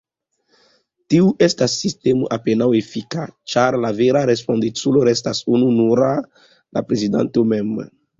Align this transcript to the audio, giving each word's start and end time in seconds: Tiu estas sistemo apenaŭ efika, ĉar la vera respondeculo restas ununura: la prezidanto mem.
Tiu 1.13 1.25
estas 1.47 1.73
sistemo 1.81 2.29
apenaŭ 2.37 2.67
efika, 2.79 3.25
ĉar 3.53 3.77
la 3.83 3.91
vera 3.99 4.23
respondeculo 4.31 5.03
restas 5.11 5.43
ununura: 5.59 6.09
la 6.79 6.85
prezidanto 6.89 7.45
mem. 7.53 7.71